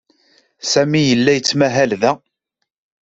[0.71, 2.11] Sami yella yettmahal da.